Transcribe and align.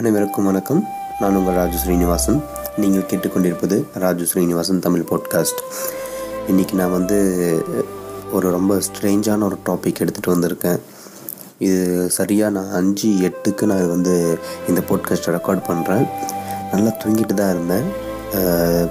அனைவருக்கும் 0.00 0.44
வணக்கம். 0.44 0.80
நான் 1.20 1.36
உங்கள் 1.36 1.54
ராஜு 1.58 1.76
ஸ்ரீனிவாசன். 1.82 2.40
நீங்கள் 2.82 3.06
கேட்டுக்கொண்டிருப்பது 3.10 3.76
ராஜு 4.02 4.24
ஸ்ரீனிவாசன் 4.30 4.82
தமிழ் 4.86 5.04
பாட்காஸ்ட் 5.10 5.60
இன்றைக்கி 6.50 6.74
நான் 6.80 6.92
வந்து 6.96 7.18
ஒரு 8.32 8.50
ரொம்ப 8.56 8.74
ஸ்ட்ரேஞ்சான 8.88 9.46
ஒரு 9.48 9.56
டாபிக் 9.68 10.02
எடுத்துகிட்டு 10.02 10.34
வந்திருக்கேன். 10.34 10.82
இது 11.68 12.10
சரியாக 12.18 12.54
நான் 12.58 12.76
அஞ்சு 12.80 13.10
எட்டுக்கு 13.30 13.70
நான் 13.72 13.92
வந்து 13.94 14.38
இந்த 14.68 14.82
பாட்காஸ்ட்டை 14.90 15.34
ரெக்கார்ட் 15.38 15.66
பண்ணுறேன் 15.70 16.06
நல்லா 16.74 16.92
தூங்கிட்டு 17.04 17.40
தான் 17.40 17.52
இருந்தேன். 17.56 17.88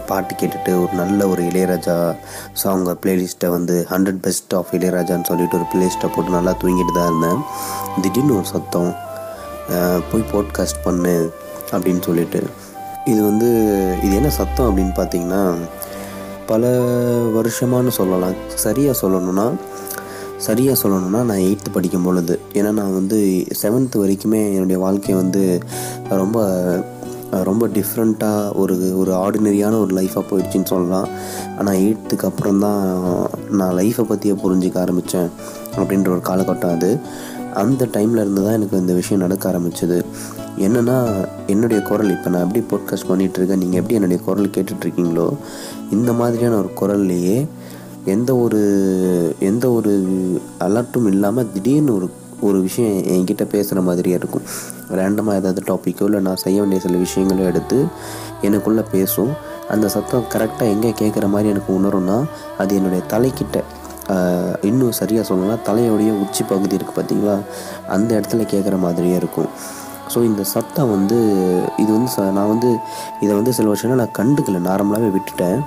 பாட்டு 0.10 0.34
கேட்டுட்டு 0.42 0.74
ஒரு 0.84 0.94
நல்ல 1.04 1.28
ஒரு 1.28 1.42
இளையராஜா 1.52 1.96
சாங் 2.62 2.86
ப்ளேலிஸ்ட்டை 3.04 3.50
வந்து 3.58 3.76
ஹண்ட்ரட் 3.96 4.22
பெஸ்ட் 4.28 4.54
ஆஃப் 4.60 4.78
இளையராஜான்னு 4.80 5.30
சொல்லிட்டு 5.32 5.58
ஒரு 5.62 5.68
ப்ளேலிஸ்ட்டை 5.74 6.10
போட்டு 6.16 6.40
நல்லா 6.40 6.56
தூங்கிட்டு 6.64 6.96
தான் 7.00 7.12
இருந்தேன். 7.12 7.42
திடீர்னு 8.02 8.40
ஒரு 8.42 8.50
சத்தம். 8.58 8.94
போய் 10.11 10.29
போட்காஸ்ட் 10.34 10.84
பண்ணு 10.84 11.32
அப்படின்னு 11.71 12.02
சொல்லிட்டு. 12.02 12.43
இது 13.06 13.23
வந்து 13.23 13.50
இது 14.04 14.15
என்ன 14.15 14.29
சத்தம் 14.29 14.68
அப்படின்னு 14.69 14.92
பார்த்தீங்கன்னா 15.00 15.56
பல 16.46 16.68
வருஷமானு 17.37 17.87
சொல்லலாம். 17.87 18.36
சரியாக 18.56 19.00
சொல்லணும்னா 19.01 19.47
சரியாக 20.37 20.79
சொல்லணும்னா 20.82 21.21
நான் 21.29 21.43
எயித்து 21.47 21.70
படிக்கும் 21.73 22.04
பொழுது. 22.04 22.39
ஏன்னா 22.54 22.71
நான் 22.71 22.93
வந்து 22.93 23.46
செவன்த்து 23.61 24.01
வரைக்குமே 24.04 24.42
என்னுடைய 24.54 24.78
வாழ்க்கையை 24.82 25.23
வந்து 25.23 25.59
ரொம்ப 26.09 26.37
ரொம்ப 27.43 27.68
டிஃப்ரெண்ட்டாக 27.68 28.56
ஒரு 28.56 28.97
ஒரு 28.97 29.11
ஆர்டினரியான 29.11 29.79
ஒரு 29.79 29.93
லைஃப்பாக 29.95 30.23
போயிடுச்சுன்னு 30.29 30.65
சொல்லலாம். 30.65 31.07
ஆனால் 31.57 31.75
எயித்துக்கு 31.75 32.25
அப்புறம் 32.25 32.59
தான் 32.59 32.81
நான் 33.50 33.75
லைஃப்பை 33.75 34.03
பற்றியே 34.03 34.34
புரிஞ்சிக்க 34.34 34.78
ஆரம்பித்தேன் 34.78 35.30
அப்படின்ற 35.75 36.08
ஒரு 36.08 36.22
காலகட்டம் 36.30 36.75
அது. 36.75 37.00
அந்த 37.61 37.83
டைமில் 37.95 38.22
இருந்து 38.23 38.41
தான் 38.44 38.58
எனக்கு 38.59 38.81
இந்த 38.83 38.94
விஷயம் 38.94 39.23
நடக்க 39.25 39.44
ஆரம்பிச்சது. 39.52 39.97
என்னென்னா 40.66 40.97
என்னுடைய 41.47 41.80
குரல் 41.89 42.11
இப்போ 42.16 42.30
நான் 42.30 42.45
எப்படி 42.47 42.61
போட்காஸ்ட் 42.72 43.09
பண்ணிகிட்ருக்கேன் 43.09 43.61
நீங்கள் 43.64 43.80
எப்படி 43.80 43.97
என்னுடைய 44.00 44.19
குரல் 44.28 44.53
கேட்டுட்ருக்கீங்களோ 44.55 45.28
இந்த 45.95 46.14
மாதிரியான 46.14 46.58
ஒரு 46.58 46.70
குரல்லையே 46.81 47.38
எந்த 48.14 48.31
ஒரு 48.36 48.62
எந்த 49.39 49.66
ஒரு 49.72 49.94
அலர்ட்டும் 50.59 51.09
இல்லாமல் 51.14 51.52
திடீர்னு 51.53 51.95
ஒரு 51.95 52.08
ஒரு 52.47 52.58
விஷயம் 52.62 52.97
என்கிட்ட 53.14 53.44
பேசுகிற 53.45 53.81
மாதிரியே 53.81 54.16
இருக்கும். 54.16 54.45
ரேண்டமாக 54.97 55.40
ஏதாவது 55.42 55.62
டாப்பிக்கோ 55.67 56.08
இல்லை 56.09 56.19
நான் 56.19 56.42
செய்ய 56.45 56.58
வேண்டிய 56.62 56.81
சில 56.86 56.97
விஷயங்களோ 56.97 57.44
எடுத்து 57.52 57.78
எனக்குள்ளே 58.42 58.84
பேசும். 58.92 59.31
அந்த 59.73 59.86
சத்தம் 59.94 60.28
கரெக்டாக 60.34 60.73
எங்கே 60.73 60.92
கேட்குற 61.02 61.28
மாதிரி 61.30 61.50
எனக்கு 61.53 61.72
உணரும்னா 61.80 62.17
அது 62.58 62.72
என்னுடைய 62.75 63.03
தலைக்கிட்ட 63.14 63.64
இன்னும் 64.70 64.98
சரியாக 65.00 65.23
சொல்லணும்னா 65.30 65.58
தலையோடைய 65.70 66.11
உச்சி 66.23 66.44
பகுதி 66.52 66.78
இருக்குது 66.78 66.98
பார்த்தீங்களா 66.98 67.36
அந்த 67.95 68.09
இடத்துல 68.17 68.45
கேட்குற 68.53 68.78
மாதிரியே 68.86 69.16
இருக்கும். 69.22 69.50
ஸோ 70.14 70.20
இந்த 70.30 70.42
சத்தம் 70.53 70.92
வந்து 70.94 71.17
இது 71.81 71.88
வந்து 71.95 72.09
ச 72.16 72.25
நான் 72.38 72.50
வந்து 72.52 72.70
இதை 73.23 73.31
வந்து 73.38 73.53
சில 73.58 73.70
வருஷம்னா 73.72 73.97
நான் 74.02 74.17
கண்டுக்கல. 74.20 74.59
நார்மலாகவே 74.67 75.09
விட்டுட்டேன். 75.16 75.59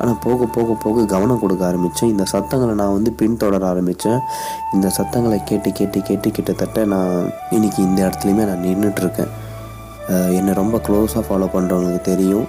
ஆனால் 0.00 0.18
போக 0.26 0.48
போக 0.56 0.76
போக 0.84 1.04
கவனம் 1.14 1.40
கொடுக்க 1.44 1.62
ஆரம்பித்தேன் 1.70 2.10
இந்த 2.14 2.24
சத்தங்களை 2.32 2.74
நான் 2.82 2.94
வந்து 2.96 3.10
பின்தொடர 3.20 3.64
ஆரம்பித்தேன் 3.72 4.20
இந்த 4.74 4.88
சத்தங்களை 4.98 5.38
கேட்டு 5.50 5.72
கேட்டு 5.78 6.00
கேட்டு 6.08 6.30
கிட்டத்தட்ட 6.38 6.84
நான் 6.94 7.14
இன்னைக்கு 7.56 7.80
இந்த 7.88 7.98
இடத்துலையுமே 8.06 8.46
நான் 8.50 8.64
நின்றுட்டுருக்கேன் 8.68 9.32
என்னை 10.38 10.52
ரொம்ப 10.62 10.76
க்ளோஸாக 10.86 11.24
ஃபாலோ 11.26 11.48
பண்ணுறவங்களுக்கு 11.56 12.08
தெரியும். 12.12 12.46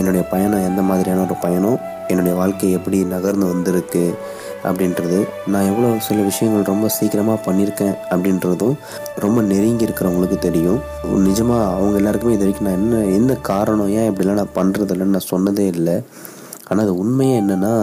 என்னுடைய 0.00 0.22
பயணம் 0.32 0.64
எந்த 0.68 0.80
மாதிரியான 0.88 1.22
ஒரு 1.26 1.36
பயணம்? 1.44 1.78
என்னுடைய 2.12 2.32
வாழ்க்கை 2.40 2.68
எப்படி 2.78 2.98
நகர்ந்து 3.12 3.46
வந்திருக்கு? 3.52 4.02
அப்படின்றது 4.68 5.18
நான் 5.52 5.68
எவ்வளோ 5.70 5.88
சில 6.06 6.22
விஷயங்கள் 6.30 6.70
ரொம்ப 6.70 6.86
சீக்கிரமாக 6.96 7.38
பண்ணியிருக்கேன் 7.46 7.94
அப்படின்றதும் 8.12 8.76
ரொம்ப 9.24 9.38
நெருங்கி 9.50 9.86
இருக்கிறவங்களுக்கு 9.86 10.38
தெரியும். 10.46 10.80
நிஜமாக 11.28 11.66
அவங்க 11.76 12.00
எல்லாருக்குமே 12.02 12.34
இது 12.36 12.44
வரைக்கும் 12.44 12.68
நான் 12.68 12.78
என்ன 12.80 13.02
என்ன 13.18 13.38
காரணம் 13.50 13.92
ஏன் 13.98 14.08
இப்படிலாம் 14.10 14.40
நான் 14.42 14.56
பண்ணுறதில்லன்னு 14.58 15.16
நான் 15.16 15.30
சொன்னதே 15.34 15.66
இல்லை. 15.74 15.96
ஆனால் 16.68 16.84
அது 16.86 16.94
உண்மையாக 17.02 17.40
என்னென்னா 17.42 17.74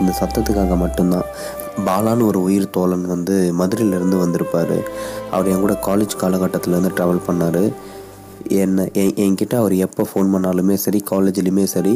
இந்த 0.00 0.12
சத்தத்துக்காக 0.20 0.76
மட்டும்தான். 0.84 1.26
பாலான்னு 1.86 2.28
ஒரு 2.30 2.40
உயிர் 2.48 2.74
தோழன் 2.76 3.06
வந்து 3.14 3.34
மதுரையிலேருந்து 3.60 4.18
வந்திருப்பார். 4.24 4.76
அவர் 5.34 5.50
என் 5.52 5.64
கூட 5.64 5.74
காலேஜ் 5.88 6.20
காலகட்டத்திலேருந்து 6.22 6.94
ட்ராவல் 6.98 7.26
பண்ணார். 7.28 7.64
என்ன 8.62 8.86
என் 9.02 9.14
என்கிட்ட 9.24 9.54
அவர் 9.60 9.74
எப்போ 9.84 10.02
ஃபோன் 10.08 10.32
பண்ணாலுமே 10.32 10.74
சரி 10.82 10.98
காலேஜ்லேயுமே 11.10 11.64
சரி 11.74 11.94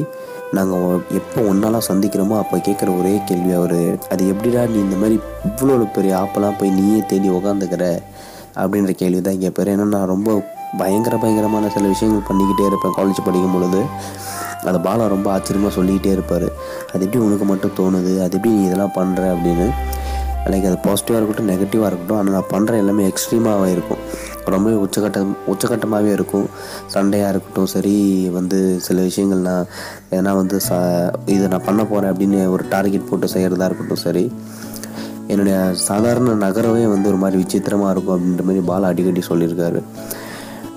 நாங்கள் 0.52 1.00
எப்போ 1.10 1.40
ஒன்றாலாம் 1.40 1.86
சந்திக்கிறோமோ 1.88 2.38
அப்போ 2.38 2.56
கேட்குற 2.56 2.98
ஒரே 2.98 3.20
கேள்வி 3.24 3.52
அவர். 3.52 3.98
அது 4.08 4.28
எப்படிடா 4.28 4.66
நீ 4.66 4.78
இந்த 4.78 4.96
மாதிரி 4.96 5.20
இவ்வளோ 5.44 5.92
பெரிய 5.92 6.16
ஆப்பெல்லாம் 6.16 6.58
போய் 6.58 6.70
நீயே 6.70 7.04
தேடி 7.06 7.28
உக்காந்துக்கிற 7.30 8.00
அப்படின்ற 8.56 8.90
கேள்வி 8.90 9.20
தான் 9.20 9.38
கேட்பார் 9.38 9.68
ஏன்னா 9.68 9.84
நான் 9.84 10.06
ரொம்ப 10.06 10.44
பயங்கர 10.78 11.16
பயங்கரமான 11.16 11.68
சில 11.68 11.88
விஷயங்கள் 11.88 12.28
பண்ணிக்கிட்டே 12.28 12.66
இருப்பேன் 12.66 12.92
காலேஜ் 12.92 13.24
படிக்கும் 13.24 13.52
பொழுது. 13.52 13.82
அதை 14.64 14.80
பாலா 14.80 15.08
ரொம்ப 15.08 15.30
ஆச்சரியமாக 15.32 15.74
சொல்லிக்கிட்டே 15.74 16.10
இருப்பார். 16.10 16.48
அது 16.92 17.04
எப்படி 17.04 17.24
உனக்கு 17.24 17.44
மட்டும் 17.44 17.76
தோணுது? 17.76 18.22
அது 18.22 18.36
எப்படி 18.36 18.54
நீ 18.54 18.64
இதெல்லாம் 18.64 18.94
பண்ணுற 18.96 19.22
அப்படின்னு. 19.34 19.68
லைக் 20.52 20.66
அது 20.70 20.78
பாசிட்டிவாக 20.86 21.18
இருக்கட்டும் 21.20 21.50
நெகட்டிவாக 21.52 21.88
இருக்கட்டும் 21.90 22.18
ஆனால் 22.18 22.34
நான் 22.36 22.50
பண்ணுற 22.52 22.76
எல்லாமே 22.82 23.04
எக்ஸ்ட்ரீமாகவே 23.10 23.70
இருக்கும். 23.76 24.02
ரொம்பவே 24.54 24.76
உச்சகட்டம் 24.84 25.32
உச்சகட்டமாகவே 25.52 26.12
இருக்கும். 26.18 26.46
சண்டையாக 26.94 27.32
இருக்கட்டும் 27.34 27.70
சரி 27.74 27.94
வந்து 28.38 28.58
சில 28.86 29.00
விஷயங்கள் 29.08 29.46
நான் 29.48 29.66
ஏன்னா 30.18 30.32
வந்து 30.42 30.58
ச 30.68 30.78
இதை 31.34 31.46
நான் 31.54 31.66
பண்ண 31.68 31.82
போகிறேன் 31.84 32.12
அப்படின்னு 32.12 32.40
ஒரு 32.54 32.64
டார்கெட் 32.74 33.08
போட்டு 33.10 33.28
செய்கிறதா 33.34 33.68
இருக்கட்டும் 33.70 34.04
சரி. 34.06 34.24
என்னுடைய 35.32 35.56
சாதாரண 35.88 36.34
நகரவே 36.46 36.84
வந்து 36.94 37.08
ஒரு 37.12 37.18
மாதிரி 37.22 37.42
விசித்திரமாக 37.42 37.92
இருக்கும் 37.94 38.16
அப்படின்ற 38.16 38.44
மாதிரி 38.50 38.62
பாலா 38.70 38.90
அடிக்கடி 38.92 39.22
சொல்லியிருக்காரு. 39.30 39.80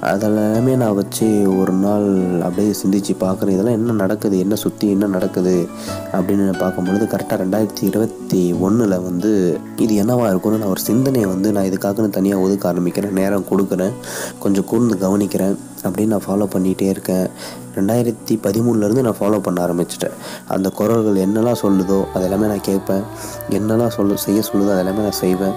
அதெல்லாமே 0.01 0.75
நான் 0.75 0.95
வச்சு 0.95 1.57
ஒரு 1.59 1.73
நாள் 1.73 2.07
அப்படியே 2.41 2.73
சிந்திச்சு 2.83 3.13
பார்க்குறேன். 3.19 3.49
இதெல்லாம் 3.49 3.73
என்ன 3.73 3.91
நடக்குது? 3.91 4.39
என்ன 4.39 4.55
சுற்றி 4.55 4.89
என்ன 4.89 5.05
நடக்குது? 5.05 5.67
அப்படின்னு 6.13 6.47
நான் 6.49 6.59
பார்க்கும்பொழுது 6.59 7.05
கரெக்டாக 7.05 7.41
ரெண்டாயிரத்தி 7.43 7.81
இருபத்தி 7.81 8.53
ஒன்றில் 8.53 8.99
வந்து 8.99 9.59
இது 9.77 9.95
என்னவாக 9.95 10.29
இருக்கும்னு 10.29 10.59
நான் 10.59 10.69
ஒரு 10.69 10.81
சிந்தனையை 10.81 11.29
வந்து 11.29 11.51
நான் 11.51 11.63
இதுக்காகன்னு 11.63 12.09
தனியாக 12.09 12.43
ஒதுக்க 12.43 12.73
ஆரம்பிக்கிறேன். 12.73 13.09
நேரம் 13.09 13.45
கொடுக்குறேன். 13.49 13.91
கொஞ்சம் 14.39 14.63
கூர்ந்து 14.63 14.95
கவனிக்கிறேன். 14.95 15.57
அப்படின்னு 15.83 16.05
நான் 16.05 16.27
ஃபாலோ 16.27 16.47
பண்ணிகிட்டே 16.55 16.81
இருக்கேன். 16.81 17.27
ரெண்டாயிரத்தி 17.75 18.37
பதிமூணுலேருந்து 18.43 19.01
நான் 19.01 19.19
ஃபாலோ 19.19 19.39
பண்ண 19.39 19.67
ஆரம்பிச்சிட்டேன். 19.67 20.17
அந்த 20.47 20.69
குரல்கள் 20.69 21.27
என்னெல்லாம் 21.27 21.61
சொல்லுதோ 21.61 22.03
அதெல்லாமே 22.15 22.47
நான் 22.53 22.61
கேட்பேன். 22.61 23.03
என்னெல்லாம் 23.49 23.87
சொல்ல 23.87 24.15
செய்ய 24.15 24.41
சொல்லுதோ 24.53 24.71
அதெல்லாமே 24.77 25.05
நான் 25.07 25.11
செய்வேன். 25.11 25.53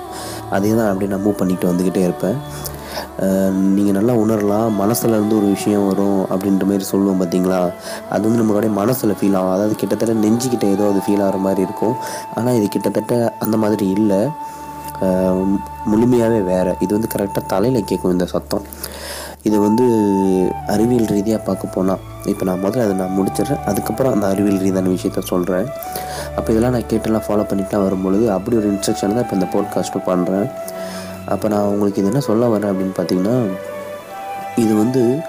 அதே 0.50 0.74
தான் 0.74 0.86
அப்படியே 0.86 1.16
நான் 1.16 1.26
மூவ் 1.26 1.36
பண்ணிக்கிட்டு 1.36 1.74
வந்துக்கிட்டே 1.74 2.02
இருப்பேன். 2.02 2.72
நீங்கள் 3.76 3.96
நல்லா 3.98 4.14
உணரலாம் 4.22 4.78
மனசுல 4.82 5.16
இருந்து 5.18 5.38
ஒரு 5.40 5.48
விஷயம் 5.56 5.86
வரும் 5.90 6.20
அப்படின்ற 6.32 6.64
மாதிரி 6.70 6.86
சொல்லுவோம் 6.92 7.20
பார்த்தீங்களா 7.22 7.60
அது 8.14 8.22
வந்து 8.26 8.40
நம்மளுடைய 8.40 8.72
மனசில் 8.80 9.18
ஃபீல் 9.18 9.38
ஆகும். 9.40 9.54
அதாவது 9.56 9.76
கிட்டத்தட்ட 9.82 10.16
நெஞ்சுக்கிட்ட 10.24 10.66
ஏதோ 10.76 10.86
அது 10.92 11.02
ஃபீல் 11.06 11.24
ஆகிற 11.26 11.40
மாதிரி 11.46 11.62
இருக்கும். 11.68 11.96
ஆனால் 12.38 12.56
இது 12.60 12.68
கிட்டத்தட்ட 12.76 13.14
அந்த 13.46 13.58
மாதிரி 13.64 13.86
இல்லை. 13.98 14.20
முழுமையாகவே 15.92 16.40
வேறு. 16.52 16.72
இது 16.84 16.92
வந்து 16.96 17.12
கரெக்டாக 17.14 17.44
தலையில் 17.52 17.88
கேட்கும் 17.90 18.14
இந்த 18.16 18.26
சத்தம். 18.34 18.66
இது 19.48 19.56
வந்து 19.64 19.86
அறிவியல் 20.74 21.10
ரீதியாக 21.14 21.40
பார்க்க 21.48 21.74
போனால் 21.74 22.02
இப்போ 22.30 22.44
நான் 22.48 22.62
முதல்ல 22.62 22.84
அதை 22.86 22.94
நான் 23.00 23.16
முடிச்சிடுறேன். 23.16 23.60
அதுக்கப்புறம் 23.70 24.14
அந்த 24.14 24.26
அறிவியல் 24.34 24.62
ரீதியான 24.64 24.92
விஷயத்த 24.94 25.22
சொல்கிறேன் 25.32 25.66
அப்போ 26.36 26.48
இதெல்லாம் 26.52 26.74
நான் 26.76 26.88
கேட்டெல்லாம் 26.92 27.26
ஃபாலோ 27.26 27.44
பண்ணிட்டுலாம் 27.50 27.84
வரும்பொழுது 27.86 28.24
அப்படி 28.36 28.54
ஒரு 28.60 28.68
இன்ஸ்ட்ரக்ஷன் 28.72 29.14
தான் 29.16 29.24
இப்போ 29.26 29.36
இந்த 29.38 29.48
போட்காஸ்ட்டும் 29.54 30.06
பண்ணுறேன் 30.08 30.46
அப்போ 31.26 31.48
நான் 31.48 31.64
உங்களுக்கு 31.64 32.00
இது 32.00 32.10
என்ன 32.10 32.20
சொல்ல 32.20 32.58
வரேன் 32.58 32.72
அப்படின்னு 32.72 32.96
பார்த்தீங்கன்னா 32.96 33.56
இது 34.56 34.74
வந்து 34.74 35.20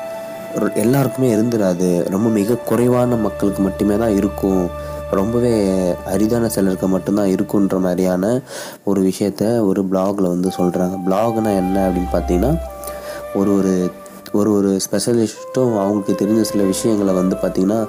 எல்லாருக்குமே 0.74 1.36
இருந்துடாது 1.36 2.04
ரொம்ப 2.10 2.30
மிக 2.30 2.56
குறைவான 2.56 3.16
மக்களுக்கு 3.16 3.62
மட்டுமே 3.62 3.98
தான் 3.98 4.10
இருக்கும். 4.10 4.70
ரொம்பவே 5.12 5.80
அரிதான 6.06 6.46
சிலருக்கு 6.46 6.88
மட்டும்தான் 6.88 7.28
இருக்குன்ற 7.28 7.80
மாதிரியான 7.80 8.42
ஒரு 8.84 9.02
விஷயத்த 9.02 9.66
ஒரு 9.66 9.86
பிளாகில் 9.86 10.28
வந்து 10.28 10.50
சொல்கிறாங்க 10.58 11.10
பிளாக்னா 11.10 11.56
என்ன 11.56 11.90
அப்படின்னு 11.90 12.12
பார்த்தீங்கன்னா 12.14 12.58
ஒரு 13.36 13.56
ஒரு 13.56 13.92
ஒரு 14.32 14.52
ஒரு 14.52 14.80
ஸ்பெஷலிஸ்ட்டும் 14.92 15.80
அவங்களுக்கு 15.80 16.26
தெரிஞ்ச 16.26 16.42
சில 16.42 16.64
விஷயங்களை 16.64 17.14
வந்து 17.14 17.36
பார்த்திங்கன்னா 17.36 17.88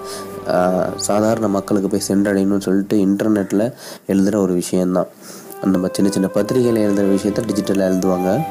சாதாரண 0.97 1.49
மக்களுக்கு 1.49 1.88
போய் 1.88 2.08
சென்றடையணும்னு 2.08 2.58
சொல்லிட்டு 2.58 2.97
இன்டர்நெட்டில் 2.97 3.73
எழுதுகிற 4.06 4.41
ஒரு 4.41 4.53
விஷயந்தான் 4.53 5.08
நம்ம 5.62 5.88
சின்ன 5.93 6.11
சின்ன 6.11 6.29
பத்திரிகையில் 6.29 6.82
எழுதுகிற 6.82 7.14
விஷயத்த 7.14 7.41
டிஜிட்டலில் 7.49 7.87
எழுதுவாங்க. 7.91 8.47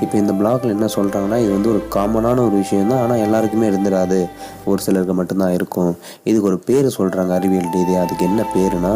இப்போ 0.00 0.18
இந்த 0.18 0.32
பிளாகில் 0.32 0.72
என்ன 0.74 0.86
சொல்கிறாங்கன்னா 0.94 1.38
இது 1.42 1.50
வந்து 1.50 1.68
ஒரு 1.68 1.82
காமனான 1.94 2.38
ஒரு 2.46 2.56
விஷயம் 2.56 2.88
தான் 2.88 2.98
ஆனால் 2.98 3.18
எல்லாருக்குமே 3.18 3.68
இருந்துடாது 3.68 4.28
ஒரு 4.64 4.80
சிலருக்கு 4.82 5.14
மட்டும்தான் 5.14 5.52
இருக்கும். 5.52 5.96
இதுக்கு 6.22 6.48
ஒரு 6.48 6.58
பேர் 6.58 6.86
சொல்கிறாங்க 6.96 7.28
அறிவியல் 7.28 7.70
ரீதியாக 7.72 8.04
அதுக்கு 8.04 8.24
என்ன 8.24 8.46
பேருனா 8.54 8.92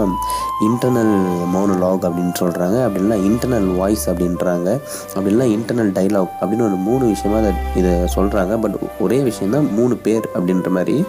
இன்டர்னல் 0.69 1.15
மோனோலாக் 1.55 2.07
அப்படின்னு 2.09 2.35
சொல்கிறாங்க 2.41 2.85
அப்படி 2.85 3.23
இன்டர்னல் 3.29 3.77
வாய்ஸ் 3.77 4.11
அப்படின்றாங்க. 4.11 4.81
அப்படி 5.15 5.35
இன்டர்னல் 5.57 5.95
டைலாக் 6.01 6.35
அப்படின்னு 6.41 6.69
ஒரு 6.71 6.79
மூணு 6.89 7.07
விஷயமா 7.07 7.39
அதை 7.39 7.53
இதை 7.75 7.91
சொல்கிறாங்க 7.91 8.61
பட் 8.61 8.79
ஒரே 9.01 9.21
விஷயந்தான் 9.21 9.75
மூணு 9.75 9.97
பேர் 9.97 10.29
அப்படின்ற 10.35 10.69
மாதிரி. 10.69 11.05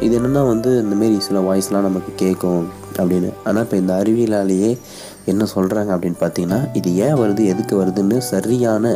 இது 0.00 0.20
என்னென்னா 0.20 0.46
வந்து 0.46 0.84
இந்தமாரி 0.84 1.18
சில 1.18 1.40
வாய்ஸ்லாம் 1.40 1.88
நமக்கு 1.88 2.12
கேட்கும். 2.16 2.77
அப்படின்னு. 3.02 3.30
ஆனால் 3.48 3.64
இப்போ 3.66 3.76
இந்த 3.82 3.92
அறிவியலாலேயே 4.00 4.70
என்ன 5.32 5.46
சொல்கிறாங்க 5.54 5.90
அப்படின்னு 5.94 6.20
பார்த்தீங்கன்னா 6.20 6.60
இது 6.80 6.90
ஏன் 7.06 7.18
வருது 7.22 7.42
எதுக்கு 7.52 7.74
வருதுன்னு 7.82 8.18
சரியான 8.32 8.94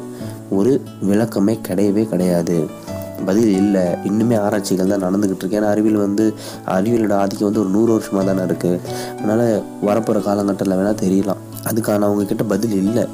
ஒரு 0.59 0.73
விளக்கமே 1.11 1.55
கிடையவே 1.69 2.05
கிடையாது. 2.13 2.57
பதில் 3.27 3.51
இல்லை. 3.63 3.83
இன்னுமே 4.09 4.37
ஆராய்ச்சிகள் 4.45 4.93
தான் 4.93 5.05
நடந்துக்கிட்டு 5.07 5.43
இருக்கு. 5.43 5.59
ஏன்னா 5.59 5.73
அறிவியல் 5.75 6.05
வந்து 6.07 6.25
அறிவியலோட 6.77 7.15
ஆதிக்கம் 7.23 7.49
வந்து 7.49 7.63
ஒரு 7.65 7.71
நூறு 7.77 7.91
வருஷமாக 7.93 8.25
தானே 8.29 8.43
இருக்குது 8.49 8.81
அதனால் 9.19 9.45
வரப்போகிற 9.89 10.23
காலகட்டத்தில் 10.29 10.77
வேணால் 10.79 11.01
தெரியலாம். 11.05 11.43
அதுக்கான 11.71 12.07
அவங்கக்கிட்ட 12.09 12.47
பதில் 12.55 12.77
இல்லை. 12.83 13.05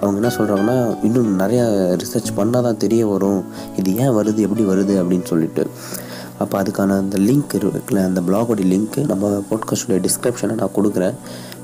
அவங்க 0.00 0.16
என்ன 0.20 0.30
சொல்கிறாங்கன்னா 0.38 0.78
இன்னும் 1.06 1.30
நிறையா 1.42 1.64
ரிசர்ச் 2.02 2.30
பண்ணால் 2.38 2.66
தான் 2.66 2.82
தெரிய 2.84 3.02
வரும். 3.12 3.40
இது 3.80 3.96
ஏன் 4.02 4.16
வருது 4.18 4.40
எப்படி 4.46 4.64
வருது 4.72 4.94
அப்படின்னு 5.02 5.26
சொல்லிட்டு. 5.32 5.64
அப்போ 6.38 6.62
அதுக்கான 6.62 6.96
அந்த 7.02 7.18
லிங்க் 7.18 7.54
இருக்குல்ல 7.58 8.04
அந்த 8.04 8.20
பிளாகோடைய 8.20 8.66
லிங்க்கு 8.72 9.06
நம்ம 9.06 9.42
பாட்காஸ்டோடைய 9.50 10.00
டிஸ்கிரிப்ஷனை 10.06 10.54
நான் 10.54 10.74
கொடுக்குறேன். 10.76 11.14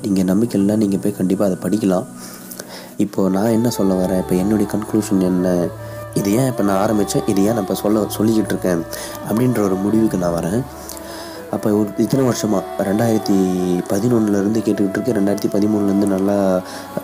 நீங்கள் 0.02 0.24
நம்பிக்கை 0.24 0.60
இல்லை 0.60 0.76
நீங்கள் 0.76 0.98
போய் 0.98 1.16
கண்டிப்பாக 1.16 1.50
அதை 1.50 1.58
படிக்கலாம். 1.64 2.06
இப்போது 2.96 3.30
நான் 3.30 3.54
என்ன 3.58 3.70
சொல்ல 3.70 4.06
வரேன்? 4.06 4.18
இப்போ 4.18 4.34
என்னுடைய 4.34 4.72
கன்க்ளூஷன் 4.72 5.20
என்ன? 5.20 5.68
இது 6.14 6.32
ஏன் 6.32 6.46
இப்போ 6.46 6.62
நான் 6.62 6.80
ஆரம்பித்தேன் 6.80 7.22
இது 7.26 7.40
ஏன் 7.40 7.52
நான் 7.52 7.60
இப்போ 7.60 7.74
சொல்ல 7.74 8.06
சொல்லிக்கிட்டு 8.18 8.52
இருக்கேன்? 8.54 8.82
அப்படின்ற 9.28 9.60
ஒரு 9.62 9.74
முடிவுக்கு 9.74 10.18
நான் 10.18 10.34
வரேன். 10.34 10.62
அப்போ 11.50 11.70
ஒரு 11.70 11.88
இத்தனை 11.96 12.24
வருஷமாக 12.24 12.64
ரெண்டாயிரத்தி 12.78 13.36
பதினொன்றுலேருந்து 13.92 14.60
கேட்டுக்கிட்டு 14.66 14.98
இருக்கேன். 14.98 15.18
ரெண்டாயிரத்தி 15.20 15.48
பதிமூணுலேருந்து 15.54 16.06
நல்லா 16.14 16.60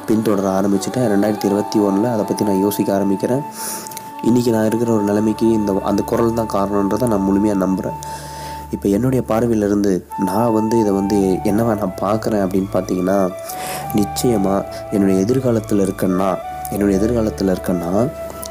பின்தொடர 0.09 0.47
ஆரம்பிச்சிட்டேன். 0.59 1.09
ரெண்டாயிரத்தி 1.15 1.45
இருபத்தி 1.45 1.79
ஒன்றில் 1.79 2.13
அதை 2.13 2.25
பற்றி 2.25 2.45
நான் 2.45 2.61
யோசிக்க 2.61 2.99
ஆரம்பிக்கிறேன். 2.99 3.43
இன்றைக்கி 4.23 4.51
நான் 4.51 4.67
இருக்கிற 4.67 4.93
ஒரு 4.93 5.03
நிலைமைக்கு 5.03 5.47
இந்த 5.51 5.73
அந்த 5.85 6.03
குரல் 6.03 6.35
தான் 6.35 6.51
காரணன்றதை 6.53 7.07
நான் 7.09 7.21
முழுமையாக 7.21 7.59
நம்புகிறேன் 7.59 7.99
இப்போ 8.73 8.89
என்னுடைய 8.89 9.23
பார்வையிலிருந்து 9.29 9.93
நான் 10.19 10.53
வந்து 10.53 10.79
இதை 10.79 10.93
வந்து 10.93 11.19
என்னவா 11.45 11.75
நான் 11.79 11.95
பார்க்குறேன் 12.01 12.41
அப்படின்னு 12.41 12.71
பார்த்தீங்கன்னா 12.73 13.29
நிச்சயமாக 13.95 14.67
என்னுடைய 14.91 15.21
எதிர்காலத்தில் 15.21 15.81
இருக்கேன்னா 15.81 16.31
என்னுடைய 16.71 16.99
எதிர்காலத்தில் 16.99 17.49
இருக்கேன்னா 17.49 17.93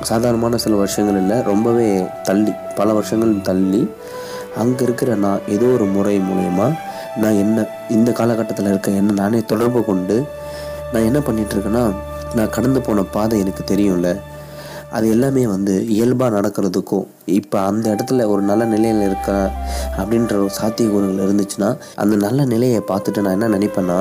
சாதாரணமான 0.01 0.57
சில 0.57 0.75
வருஷங்கள் 0.75 1.15
இல்லை 1.15 1.41
ரொம்பவே 1.41 2.09
தள்ளி 2.23 2.51
பல 2.75 2.93
வருஷங்கள் 2.93 3.41
தள்ளி 3.41 3.89
அங்கே 4.55 4.83
இருக்கிற 4.83 5.15
நான் 5.15 5.45
ஏதோ 5.47 5.65
ஒரு 5.67 5.85
முறை 5.85 6.19
மூலயமா 6.19 6.67
நான் 7.17 7.33
என்ன 7.33 7.67
இந்த 7.89 8.11
காலகட்டத்தில் 8.11 8.67
இருக்க 8.67 8.91
என்ன 8.91 9.11
நானே 9.11 9.41
தொடர்பு 9.45 9.85
கொண்டு 9.85 10.25
நான் 10.93 11.03
என்ன 11.03 11.19
பண்ணிகிட்ருக்கேன்னா 11.19 11.85
நான் 12.35 12.49
கடந்து 12.49 12.81
போன 12.81 13.03
பாதை 13.03 13.39
எனக்கு 13.39 13.63
தெரியும்ல. 13.63 14.09
அது 14.91 15.05
எல்லாமே 15.09 15.43
வந்து 15.45 15.73
இயல்பாக 15.89 16.35
நடக்கிறதுக்கும் 16.35 17.07
இப்போ 17.31 17.57
அந்த 17.61 17.85
இடத்துல 17.89 18.25
ஒரு 18.27 18.41
நல்ல 18.41 18.65
நிலையில் 18.65 19.01
இருக்க 19.01 19.31
அப்படின்ற 19.97 20.33
ஒரு 20.35 20.51
சாத்தியக்கூறுகள் 20.51 21.23
இருந்துச்சுன்னா 21.25 21.69
அந்த 21.95 22.15
நல்ல 22.17 22.45
நிலையை 22.45 22.79
பார்த்துட்டு 22.87 23.23
நான் 23.23 23.35
என்ன 23.37 23.49
நினைப்பேன்னா 23.55 23.97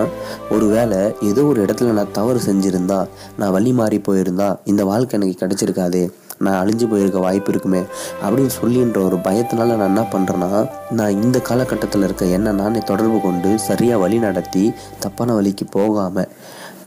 ஒரு 0.50 0.68
வேளை 0.68 1.00
ஏதோ 1.22 1.44
ஒரு 1.44 1.60
இடத்துல 1.64 1.92
நான் 1.92 2.12
தவறு 2.12 2.40
செஞ்சுருந்தா 2.46 3.00
நான் 3.36 3.52
வழி 3.52 3.72
மாறி 3.72 3.98
போயிருந்தா 4.06 4.48
இந்த 4.64 4.84
வாழ்க்கை 4.84 5.18
எனக்கு 5.18 5.42
கிடச்சிருக்காது 5.42 6.02
நான் 6.38 6.58
அழிஞ்சு 6.58 6.86
போயிருக்க 6.86 7.18
வாய்ப்பு 7.18 7.50
இருக்குமே 7.52 7.80
அப்படின்னு 8.22 8.52
சொல்லின்ற 8.56 8.98
ஒரு 9.02 9.18
பயத்தினால 9.24 9.76
நான் 9.76 9.90
என்ன 9.92 10.02
பண்ணுறேன்னா 10.12 10.50
நான் 10.90 11.20
இந்த 11.22 11.38
காலகட்டத்தில் 11.40 12.04
இருக்க 12.04 12.24
என்ன 12.30 12.52
நானே 12.52 12.80
தொடர்பு 12.84 13.18
கொண்டு 13.20 13.50
சரியாக 13.60 14.02
வழி 14.02 14.18
நடத்தி 14.18 14.64
தப்பான 15.00 15.34
வழிக்கு 15.34 15.66
போகாமல் 15.70 16.28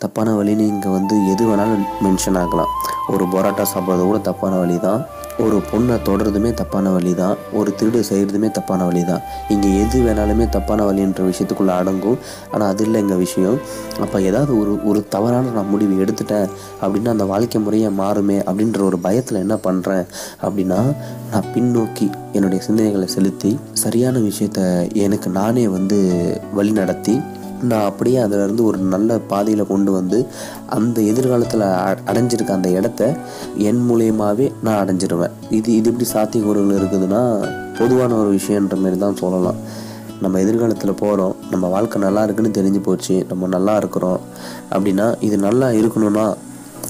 தப்பான 0.02 0.34
வழின்னு 0.40 0.66
இங்கே 0.74 0.90
வந்து 0.90 1.16
எது 1.32 1.44
வேணாலும் 1.50 1.86
மென்ஷன் 2.04 2.38
ஆகலாம். 2.42 2.72
ஒரு 3.14 3.26
பொராட்டா 3.34 3.64
சாப்பிட்றது 3.72 4.04
கூட 4.10 4.18
தப்பான 4.28 4.58
வழி 4.58 4.78
தான் 4.80 5.02
ஒரு 5.44 5.58
பொண்ணை 5.72 5.96
தொடர்றதுமே 6.08 6.50
தப்பான 6.54 6.90
வழி 6.90 7.14
தான் 7.14 7.36
ஒரு 7.54 7.70
திருடு 7.80 8.00
செய்கிறதுமே 8.10 8.52
தப்பான 8.52 8.86
வழி 8.86 9.04
தான் 9.04 9.22
இங்கே 9.54 9.70
எது 9.84 9.98
வேணாலுமே 10.06 10.46
தப்பான 10.50 10.86
வழின்ற 10.90 11.24
விஷயத்துக்குள்ளே 11.30 11.74
அடங்கும். 11.82 12.18
ஆனால் 12.52 12.68
அது 12.68 12.84
இல்லை 12.84 13.02
எங்கள் 13.02 13.18
விஷயம். 13.18 13.58
அப்போ 14.00 14.22
ஏதாவது 14.22 14.52
ஒரு 14.60 14.74
ஒரு 14.84 15.02
தவறான 15.10 15.52
நான் 15.52 15.70
முடிவு 15.70 15.96
எடுத்துட்டேன் 16.06 16.48
அப்படின்னா 16.82 17.08
அந்த 17.08 17.24
வாழ்க்கை 17.24 17.62
முறையை 17.62 17.92
மாறுமே 18.02 18.38
அப்படின்ற 18.40 18.82
ஒரு 18.82 19.00
பயத்தில் 19.00 19.44
என்ன 19.46 19.58
பண்ணுறேன் 19.68 20.06
அப்படின்னா 20.44 20.80
நான் 21.32 21.50
பின்னோக்கி 21.56 22.10
என்னுடைய 22.34 22.62
சிந்தனைகளை 22.68 23.06
செலுத்தி 23.06 23.52
சரியான 23.74 24.20
விஷயத்த 24.20 24.62
எனக்கு 24.94 25.30
நானே 25.30 25.68
வந்து 25.68 26.00
வழி 26.54 26.72
நடத்தி 26.72 27.16
நான் 27.70 27.88
அப்படியே 27.90 28.18
அதிலிருந்து 28.18 28.64
ஒரு 28.66 28.78
நல்ல 28.78 29.18
பாதையில் 29.32 29.70
கொண்டு 29.72 29.92
வந்து 29.92 30.18
அந்த 30.78 31.02
எதிர்காலத்தில் 31.02 31.66
அடைஞ்சிருக்க 32.12 32.52
அந்த 32.52 32.70
இடத்த 32.70 33.18
என் 33.70 33.82
மூலியமாகவே 33.90 34.52
நான் 34.64 34.80
அடைஞ்சிருவேன். 34.84 35.36
இது 35.50 35.76
இது 35.76 35.90
எப்படி 35.92 36.08
சாத்தியக்கூறுகள் 36.14 36.80
இருக்குதுன்னா 36.80 37.22
பொதுவான 37.80 38.16
ஒரு 38.16 38.32
விஷயன்ற 38.38 38.78
மாரி 38.84 38.98
தான் 38.98 39.16
சொல்லலாம். 39.16 39.60
நம்ம 40.22 40.40
எதிர்காலத்தில் 40.40 41.00
போகிறோம் 41.02 41.36
நம்ம 41.50 41.68
வாழ்க்கை 41.68 42.02
நல்லா 42.02 42.24
இருக்குன்னு 42.24 42.58
தெரிஞ்சு 42.58 42.82
போச்சு 42.88 43.26
நம்ம 43.30 43.48
நல்லா 43.48 43.76
இருக்கிறோம் 43.76 44.20
அப்படின்னா 44.72 45.16
இது 45.28 45.38
நல்லா 45.38 45.68
இருக்கணும்னா 45.68 46.26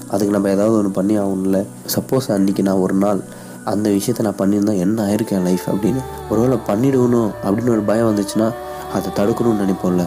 அதுக்கு 0.08 0.34
நம்ம 0.36 0.50
ஏதாவது 0.50 0.76
ஒன்று 0.78 0.90
பண்ணி 0.90 1.18
ஆகணும்ல. 1.18 1.58
சப்போஸ் 1.96 2.28
அன்றைக்கி 2.36 2.62
நான் 2.62 2.82
ஒரு 2.86 2.94
நாள் 2.94 3.20
அந்த 3.64 3.90
விஷயத்த 3.90 4.20
நான் 4.20 4.40
பண்ணியிருந்தேன் 4.40 4.82
என்ன 4.84 5.02
ஆயிருக்கேன் 5.08 5.42
லைஃப் 5.42 5.66
அப்படின்னு 5.72 6.02
ஒருவேளை 6.30 6.58
பண்ணிடுவணும் 6.68 7.30
அப்படின்னு 7.44 7.74
ஒரு 7.76 7.82
பயம் 7.90 8.08
வந்துச்சுன்னா 8.10 8.50
அதை 8.94 9.08
தடுக்கணும்னு 9.18 9.62
நினைப்போம்ல. 9.64 10.04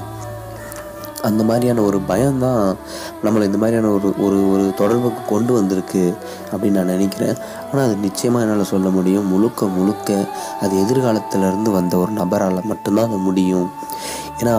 அந்த 1.27 1.41
மாதிரியான 1.49 1.81
ஒரு 1.81 1.99
பயம்தான் 2.11 2.63
நம்மளை 3.23 3.43
இந்த 3.49 3.59
மாதிரியான 3.61 3.91
ஒரு 3.97 4.09
ஒரு 4.25 4.39
ஒரு 4.53 4.65
தொடர்புக்கு 4.81 5.21
கொண்டு 5.25 5.51
வந்திருக்கு 5.53 6.03
அப்படின்னு 6.51 6.79
நான் 6.79 6.93
நினைக்கிறேன். 6.95 7.37
ஆனால் 7.71 7.85
அது 7.85 7.95
நிச்சயமாக 8.07 8.45
என்னால் 8.45 8.71
சொல்ல 8.73 8.89
முடியும். 8.97 9.29
முழுக்க 9.33 9.65
முழுக்க 9.77 10.17
அது 10.61 10.73
எதிர்காலத்திலேருந்து 10.83 11.71
வந்த 11.79 11.93
ஒரு 11.97 12.11
நபரால் 12.21 12.67
மட்டும்தான் 12.71 13.09
அது 13.09 13.19
முடியும். 13.29 13.67
ஏன்னா 14.39 14.55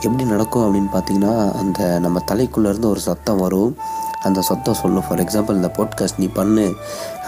எப்படி 0.00 0.24
நடக்கும் 0.34 0.66
அப்படின்னு 0.66 0.92
பார்த்தீங்கன்னா 0.96 1.34
அந்த 1.62 1.80
நம்ம 2.04 2.22
தலைக்குள்ளேருந்து 2.30 2.92
ஒரு 2.94 3.00
சத்தம் 3.08 3.42
வரும். 3.44 3.72
அந்த 4.22 4.40
சொத்தம் 4.48 4.78
சொல்லும் 4.80 5.04
ஃபார் 5.08 5.20
எக்ஸாம்பிள் 5.24 5.58
இந்த 5.60 5.70
பாட்காஸ்ட் 5.76 6.18
நீ 6.18 6.26
பண்ணு 6.26 6.64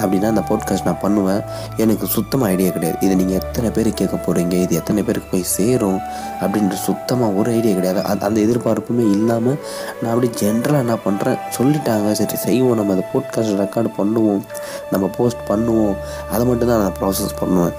அப்படின்னா 0.00 0.28
அந்த 0.32 0.42
பாட்காஸ்ட் 0.48 0.84
நான் 0.84 1.00
பண்ணுவேன். 1.00 1.42
எனக்கு 1.76 2.06
சுத்தமாக 2.06 2.50
ஐடியா 2.50 2.70
கிடையாது. 2.70 2.98
இதை 3.00 3.14
நீங்கள் 3.16 3.38
எத்தனை 3.40 3.70
பேர் 3.70 3.90
கேட்க 3.94 4.16
போகிறீங்க 4.26 4.52
இது 4.52 4.74
எத்தனை 4.74 5.02
பேருக்கு 5.02 5.28
போய் 5.30 5.42
சேரும்? 5.42 6.00
அப்படின்ற 6.40 6.76
சுத்தமாக 6.88 7.32
ஒரு 7.32 7.50
ஐடியா 7.52 7.74
கிடையாது. 7.74 8.02
அது 8.04 8.26
அந்த 8.26 8.40
எதிர்பார்ப்புமே 8.40 9.06
இல்லாமல் 9.16 9.58
நான் 10.02 10.12
அப்படி 10.12 10.30
ஜென்ரலாக 10.42 10.84
என்ன 10.84 10.96
பண்ணுறேன் 11.06 11.40
சொல்லிட்டாங்க. 11.58 12.12
சரி 12.12 12.36
செய்வோம். 12.36 12.76
நம்ம 12.76 12.92
அதை 12.92 13.04
பாட்காஸ்ட் 13.14 13.60
ரெக்கார்டு 13.62 13.92
பண்ணுவோம். 14.00 14.42
நம்ம 14.90 15.10
போஸ்ட் 15.18 15.48
பண்ணுவோம். 15.48 15.96
அதை 16.30 16.46
மட்டும்தான் 16.46 16.84
நான் 16.84 16.98
ப்ராசஸ் 17.00 17.40
பண்ணுவேன். 17.40 17.74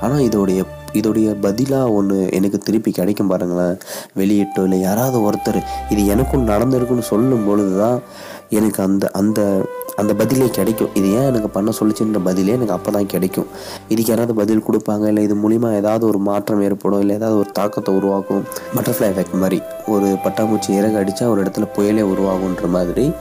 ஆனால் 0.00 0.24
இதோடைய 0.28 0.62
இதோடைய 0.98 1.28
பதிலாக 1.40 1.90
ஒன்று 1.90 2.28
எனக்கு 2.32 2.58
திருப்பி 2.58 2.90
கிடைக்கும் 2.90 3.26
பாருங்களேன். 3.26 3.74
வெளியிட்டோ 4.18 4.62
இல்லை 4.62 4.78
யாராவது 4.80 5.18
ஒருத்தர் 5.26 5.58
இது 5.88 6.06
எனக்கும் 6.06 6.46
நடந்திருக்குன்னு 6.48 7.04
சொல்லும் 7.12 7.46
பொழுது 7.46 7.78
தான் 7.78 7.98
எனக்கு 8.50 8.82
அந்த 8.82 9.10
அந்த 9.12 9.40
அந்த 9.96 10.14
பதிலே 10.14 10.50
கிடைக்கும். 10.50 10.88
இது 10.94 11.12
ஏன் 11.12 11.22
எனக்கு 11.22 11.48
பண்ண 11.48 11.72
சொல்லிச்சுன்ற 11.80 12.24
பதிலே 12.24 12.52
எனக்கு 12.52 12.72
அப்போ 12.72 12.90
தான் 12.90 13.06
கிடைக்கும். 13.06 13.46
இதுக்கு 13.88 14.12
யாராவது 14.12 14.34
பதில் 14.34 14.62
கொடுப்பாங்க 14.62 15.06
இல்லை 15.06 15.22
இது 15.22 15.34
மூலிமா 15.34 15.74
ஏதாவது 15.74 16.06
ஒரு 16.06 16.18
மாற்றம் 16.18 16.62
ஏற்படும் 16.62 17.00
இல்லை 17.00 17.16
ஏதாவது 17.16 17.38
ஒரு 17.38 17.52
தாக்கத்தை 17.52 17.94
உருவாக்கும். 17.94 18.44
பட்டர்ஃப்ளை 18.74 19.08
எஃபெக்ட் 19.12 19.34
மாதிரி 19.34 19.62
ஒரு 19.86 20.18
பட்டாம்பூச்சி 20.24 20.70
இறகு 20.70 20.96
அடித்தா 20.96 21.28
ஒரு 21.28 21.42
இடத்துல 21.44 21.66
புயலே 21.76 22.02
உருவாகுன்ற 22.02 22.66
மாதிரி 22.68 23.12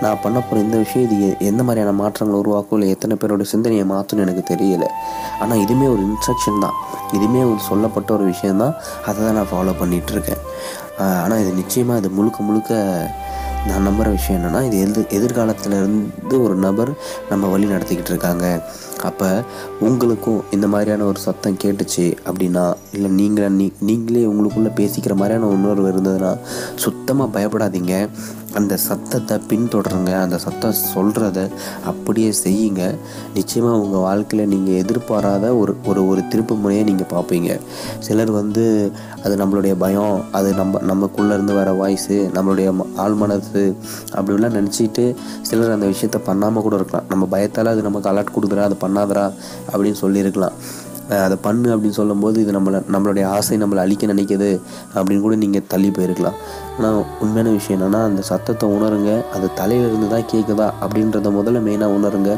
நான் 0.00 0.20
பண்ண 0.22 0.40
போகிற 0.40 0.60
இந்த 0.60 0.76
விஷயம் 0.76 1.10
இது 1.10 1.28
எ- 1.28 1.46
எந்த 1.46 1.62
மாதிரியான 1.62 1.92
மாற்றங்களை 1.92 2.40
உருவாக்கும் 2.40 2.78
இல்லை 2.78 2.94
எத்தனை 2.94 3.16
பேரோட 3.16 3.42
சிந்தனையை 3.42 3.84
மாற்றணும்னு 3.84 4.20
எனக்கு 4.20 4.54
தெரியலை. 4.54 4.88
ஆனால் 5.40 5.58
இதுவுமே 5.58 5.90
ஒரு 5.90 6.02
இன்ஸ்ட்ரக்ஷன் 6.02 6.60
தான். 6.60 6.76
இதுவுமே 7.12 7.50
ஒரு 7.50 7.58
சொல்லப்பட்ட 7.68 8.12
ஒரு 8.12 8.24
விஷயந்தான் 8.24 8.74
அதை 9.06 9.24
தான் 9.24 9.34
நான் 9.34 9.50
ஃபாலோ 9.52 9.74
பண்ணிகிட்ருக்கேன் 9.80 10.42
ஆனால் 10.98 11.38
இது 11.38 11.52
நிச்சயமாக 11.52 11.98
இது 11.98 12.10
முழுக்க 12.10 12.42
முழுக்க 12.42 12.72
நான் 13.66 13.86
நம்புகிற 13.86 14.10
விஷயம் 14.10 14.42
என்னென்னா 14.42 14.60
இது 14.64 14.80
எதிர் 14.80 15.06
எதிர்காலத்தில் 15.08 15.72
இருந்து 15.72 16.42
ஒரு 16.42 16.54
நபர் 16.54 16.90
நம்ம 17.28 17.46
வழி 17.46 17.64
நடத்திக்கிட்டு 17.64 18.12
இருக்காங்க. 18.14 18.46
அப்போ 19.02 19.44
உங்களுக்கும் 19.80 20.44
இந்த 20.50 20.66
மாதிரியான 20.66 21.04
ஒரு 21.04 21.18
சத்தம் 21.18 21.58
கேட்டுச்சு 21.64 22.06
அப்படின்னா 22.28 22.76
இல்லை 22.92 23.10
நீங்களே 23.10 23.48
நீ 23.48 23.72
நீங்களே 23.80 24.24
உங்களுக்குள்ளே 24.24 24.72
பேசிக்கிற 24.80 25.14
மாதிரியான 25.14 25.46
உணர்வு 25.46 25.88
இருந்ததுன்னா 25.90 26.38
சுத்தமாக 26.74 27.40
பயப்படாதீங்க. 27.40 28.08
அந்த 28.54 28.76
சத்தத்தை 28.76 29.40
பின்தொடருங்க 29.48 30.20
அந்த 30.20 30.38
சத்தம் 30.38 30.74
சொல்கிறத 30.94 31.50
அப்படியே 31.84 32.34
செய்யுங்க. 32.44 32.94
நிச்சயமாக 33.34 33.78
உங்கள் 33.78 34.00
வாழ்க்கையில் 34.00 34.48
நீங்கள் 34.48 34.74
எதிர்பாராத 34.74 35.54
ஒரு 35.54 35.76
ஒரு 35.86 36.08
ஒரு 36.08 36.20
திருப்பு 36.20 36.58
முறையை 36.58 36.84
நீங்கள் 36.84 37.06
பார்ப்பீங்க. 37.06 37.60
சிலர் 37.98 38.30
வந்து 38.30 38.92
அது 39.24 39.36
நம்மளுடைய 39.36 39.74
பயம் 39.78 40.24
அது 40.32 40.54
நம்ம 40.54 40.78
நமக்குள்ளேருந்து 40.78 41.54
வர 41.54 41.72
வாய்ஸு 41.72 42.08
நம்மளுடைய 42.08 42.72
ம- 42.72 42.86
அப்படிலாம் 44.14 44.58
நினச்சிட்டு 44.58 45.14
சிலர் 45.42 45.70
அந்த 45.70 45.86
விஷயத்த 45.86 46.18
பண்ணாமல் 46.24 46.62
கூட 46.62 46.74
இருக்கலாம். 46.74 47.06
நம்ம 47.08 47.26
பயத்தால் 47.26 47.66
அது 47.66 47.82
நமக்கு 47.82 48.10
அலர்ட் 48.10 48.26
கொடுக்குறா 48.40 48.60
அது 48.60 48.76
பண்ணாதடா 48.80 49.32
அப்படின்னு 49.72 49.92
சொல்லியிருக்கலாம். 49.92 50.52
அதை 51.24 51.36
பண்ணு 51.46 51.68
அப்படின்னு 51.74 51.98
சொல்லும்போது 51.98 52.36
இது 52.44 52.52
நம்மளை 52.56 52.78
நம்மளுடைய 52.94 53.24
ஆசை 53.36 53.56
நம்மளை 53.62 53.80
அழிக்க 53.84 54.06
நினைக்குது 54.12 54.50
அப்படின்னு 54.96 55.24
கூட 55.26 55.36
நீங்கள் 55.44 55.66
தள்ளி 55.72 55.90
போயிருக்கலாம். 55.96 56.38
ஆனால் 56.76 56.98
உண்மையான 57.24 57.54
விஷயம் 57.56 57.76
என்னென்னா 57.78 58.00
அந்த 58.10 58.22
சத்தத்தை 58.30 58.68
உணருங்க 58.76 59.12
அது 59.36 59.48
தலையிலிருந்து 59.60 60.08
தான் 60.14 60.28
கேட்குதா 60.32 60.68
அப்படின்றத 60.84 61.32
முதல்ல 61.38 61.64
மெயினாக 61.68 61.96
உணருங்க. 61.98 62.32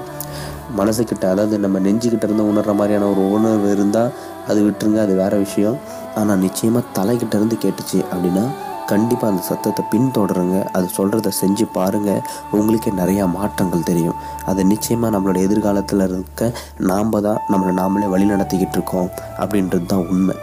மனசுக்கிட்ட 0.78 1.24
அதாவது 1.34 1.54
நம்ம 1.66 1.78
நெஞ்சுக்கிட்ட 1.86 2.26
இருந்து 2.28 2.48
உணர்கிற 2.50 2.74
மாதிரியான 2.80 3.08
ஒரு 3.12 3.22
உணர்வு 3.36 3.70
இருந்தால் 3.76 4.12
அது 4.50 4.60
விட்டுருங்க 4.66 5.00
அது 5.06 5.14
வேறு 5.22 5.38
விஷயம். 5.46 5.78
ஆனால் 6.20 6.42
நிச்சயமாக 6.46 6.92
தலைக்கிட்ட 6.98 7.34
இருந்து 7.40 7.56
கேட்டுச்சு 7.64 7.98
அப்படின்னா 8.12 8.44
கண்டிப்பாக 8.92 9.32
அந்த 9.32 9.42
சத்தத்தை 9.48 9.82
பின்தொடருங்க. 9.92 10.56
அது 10.76 10.86
சொல்கிறத 10.98 11.32
செஞ்சு 11.40 11.64
பாருங்கள் 11.76 12.22
உங்களுக்கே 12.58 12.92
நிறையா 13.00 13.24
மாற்றங்கள் 13.38 13.88
தெரியும். 13.90 14.18
அது 14.50 14.60
நிச்சயமாக 14.72 15.14
நம்மளோட 15.14 15.40
எதிர்காலத்தில் 15.46 16.04
இருக்க 16.08 16.52
நாம் 16.90 17.16
தான் 17.26 17.40
நம்மளை 17.52 17.74
நாமளே 17.80 18.08
வழி 18.14 18.28
நடத்திக்கிட்டு 18.34 18.78
இருக்கோம் 18.78 19.10
அப்படின்றது 19.42 19.88
தான் 19.94 20.06
உண்மை. 20.14 20.36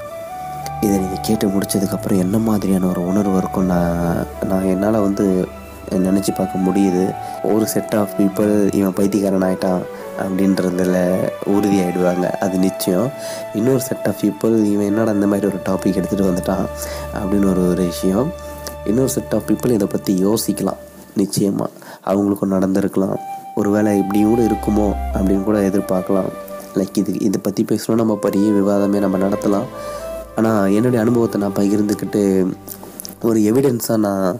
இதை 0.85 0.95
நீங்கள் 1.03 1.23
கேட்டு 1.27 1.45
முடிச்சதுக்கப்புறம் 1.53 2.23
என்ன 2.23 2.37
மாதிரியான 2.49 2.87
ஒரு 2.93 3.03
உணர்வு 3.11 3.37
இருக்கும்? 3.41 3.69
நான் 3.73 4.25
நான் 4.49 4.67
என்னால் 4.73 5.05
வந்து 5.07 5.25
நினச்சி 6.07 6.31
பார்க்க 6.37 6.65
முடியுது. 6.67 7.03
ஒரு 7.53 7.65
செட் 7.73 7.95
ஆஃப் 8.01 8.15
பீப்புள் 8.17 8.51
இவன் 8.79 8.97
பைத்தியக்காரன் 8.99 9.45
ஆகிட்டான் 9.47 9.83
அப்படின்றதுல 10.23 10.97
உறுதியாயிடுவாங்க. 11.53 12.27
அது 12.45 12.57
நிச்சயம். 12.57 13.09
இன்னொரு 13.53 13.81
செட் 13.81 14.07
ஆஃப் 14.07 14.21
பீப்புள் 14.21 14.55
இவன் 14.73 14.85
என்னடா 14.85 15.11
இந்த 15.11 15.27
மாதிரி 15.27 15.47
ஒரு 15.47 15.59
டாபிக் 15.69 15.97
எடுத்துகிட்டு 15.99 16.29
வந்துட்டான் 16.29 16.65
அப்படின்னு 17.19 17.49
ஒரு 17.53 17.63
ஒரு 17.69 17.83
விஷயம். 17.83 18.31
இன்னொரு 18.85 19.09
செட் 19.09 19.33
ஆஃப் 19.33 19.47
பீப்புள் 19.47 19.77
இதை 19.77 19.87
பற்றி 19.87 20.13
யோசிக்கலாம். 20.25 20.81
நிச்சயமாக 21.15 21.71
அவங்களுக்கும் 22.05 22.55
நடந்திருக்கலாம். 22.55 23.15
ஒரு 23.55 23.69
வேளை 23.69 23.97
இப்படியும் 23.97 24.29
கூட 24.29 24.41
இருக்குமோ 24.41 24.87
அப்படின்னு 25.13 25.43
கூட 25.43 25.59
எதிர்பார்க்கலாம். 25.59 26.29
லைக் 26.75 26.99
இது 27.01 27.13
இதை 27.19 27.39
பற்றி 27.43 27.65
பேசணும் 27.71 28.01
நம்ம 28.01 28.15
பெரிய 28.15 28.51
விவாதமே 28.51 28.99
நம்ம 29.05 29.17
நடத்தலாம். 29.17 29.67
ஆனால் 30.35 30.73
என்னுடைய 30.73 30.99
அனுபவத்தை 31.05 31.41
நான் 31.41 31.57
பகிர்ந்துக்கிட்டு 31.59 32.21
ஒரு 33.21 33.39
எவிடன்ஸாக 33.39 33.97
நான் 33.97 34.39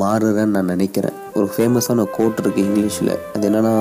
மாறுறேன்னு 0.00 0.56
நான் 0.56 0.72
நினைக்கிறேன். 0.74 1.16
ஒரு 1.40 1.48
ஃபேமஸான 1.56 2.04
கோட் 2.16 2.40
இருக்குது 2.42 2.64
இங்கிலீஷில். 2.68 3.12
அது 3.34 3.44
என்னென்னா 3.50 3.72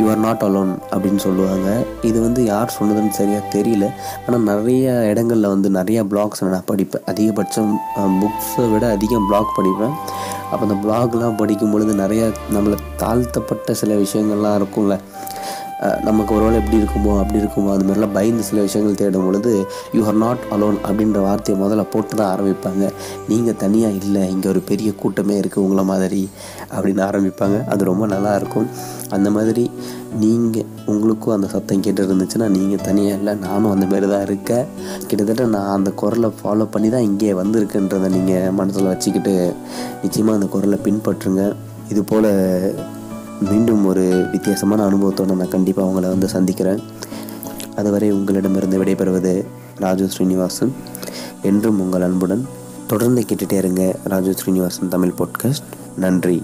யூ 0.00 0.04
ஆர் 0.12 0.22
நாட் 0.26 0.44
அலோன் 0.46 0.72
அப்படின்னு 0.94 1.20
சொல்லுவாங்க. 1.26 1.68
இது 2.10 2.18
வந்து 2.26 2.40
யார் 2.52 2.74
சொன்னதுன்னு 2.78 3.14
சரியாக 3.20 3.50
தெரியல. 3.56 3.86
ஆனால் 4.26 4.46
நிறைய 4.52 4.94
இடங்களில் 5.12 5.52
வந்து 5.54 5.70
நிறையா 5.78 6.02
பிளாக்ஸ் 6.12 6.44
நான் 6.54 6.68
படிப்பேன். 6.72 7.06
அதிகபட்சம் 7.12 7.72
புக்ஸை 8.22 8.66
விட 8.72 8.84
அதிகம் 8.96 9.28
பிளாக் 9.30 9.56
படிப்பேன். 9.58 9.96
அப்போ 10.50 10.62
அந்த 10.66 10.78
பிளாக்லாம் 10.84 11.38
படிக்கும் 11.42 11.72
பொழுது 11.74 11.94
நிறையா 12.02 12.26
நம்மளை 12.56 12.76
தாழ்த்தப்பட்ட 13.02 13.74
சில 13.82 13.94
விஷயங்கள்லாம் 14.04 14.58
இருக்கும்ல. 14.60 14.96
நமக்கு 16.08 16.32
ஒரு 16.36 16.44
ஒருவேளை 16.46 16.58
எப்படி 16.62 16.78
இருக்குமோ 16.80 17.12
அப்படி 17.20 17.38
இருக்குமோ 17.42 17.70
அது 17.72 17.84
மாதிரிலாம் 17.86 18.14
பயந்து 18.16 18.42
சில 18.48 18.60
விஷயங்கள் 18.66 18.98
தேடும் 19.00 19.24
பொழுது 19.26 19.52
யூ 19.96 20.00
ஆர் 20.10 20.18
நாட் 20.22 20.42
அலோன் 20.54 20.78
அப்படின்ற 20.88 21.18
வார்த்தையை 21.26 21.56
முதல்ல 21.62 21.82
போட்டு 21.92 22.12
தான் 22.20 22.30
ஆரம்பிப்பாங்க. 22.34 22.84
நீங்கள் 23.30 23.58
தனியாக 23.62 23.98
இல்லை 24.00 24.22
இங்கே 24.34 24.48
ஒரு 24.52 24.60
பெரிய 24.70 24.90
கூட்டமே 25.02 25.34
இருக்குது 25.42 25.64
உங்களை 25.64 25.84
மாதிரி 25.92 26.22
அப்படின்னு 26.76 27.02
ஆரம்பிப்பாங்க. 27.08 27.58
அது 27.74 27.90
ரொம்ப 27.90 28.06
நல்லா 28.14 28.32
இருக்கும். 28.40 28.68
அந்த 29.16 29.28
மாதிரி 29.36 29.64
நீங்கள் 30.24 30.66
உங்களுக்கும் 30.92 31.36
அந்த 31.36 31.48
சத்தம் 31.54 31.84
கேட்டு 31.86 32.08
இருந்துச்சுன்னா 32.08 32.48
நீங்கள் 32.56 32.84
தனியாக 32.88 33.20
இல்லை 33.20 33.34
நானும் 33.46 33.72
அந்த 33.74 33.86
மாதிரி 33.92 34.08
தான் 34.14 34.26
இருக்கேன். 34.28 34.66
கிட்டத்தட்ட 35.08 35.46
நான் 35.56 35.72
அந்த 35.76 35.92
குரலை 36.02 36.30
ஃபாலோ 36.40 36.66
பண்ணி 36.76 36.90
தான் 36.96 37.06
இங்கே 37.10 37.32
வந்திருக்குன்றதை 37.42 38.10
நீங்கள் 38.18 38.52
மனசில் 38.60 38.92
வச்சுக்கிட்டு 38.92 39.36
நிச்சயமாக 40.04 40.38
அந்த 40.40 40.50
குரலை 40.56 40.80
பின்பற்றுங்க. 40.88 41.42
இது 41.94 42.02
போல் 42.12 42.30
மீண்டும் 43.40 43.86
ஒரு 43.86 44.28
வித்தியாசமான 44.30 44.86
அனுபவத்தோடு 44.86 45.36
நான் 45.36 45.48
கண்டிப்பாக 45.48 45.88
அவங்கள 45.88 46.02
வந்து 46.02 46.28
சந்திக்கிறேன். 46.28 46.80
அதுவரை 47.76 48.12
உங்களிடமிருந்து 48.12 48.84
விடைபெறுவது 48.84 49.44
ராஜு 49.76 50.08
ஸ்ரீனிவாசன். 50.08 50.72
என்றும் 51.42 51.80
உங்கள் 51.80 52.02
அன்புடன் 52.02 52.46
தொடர்ந்து 52.86 53.24
கேட்டுகிட்டே 53.28 53.52
இருங்க 53.52 53.96
ராஜு 54.04 54.34
ஸ்ரீனிவாசன் 54.34 54.88
தமிழ் 54.88 55.12
பாட்காஸ்ட் 55.18 55.96
நன்றி. 55.96 56.42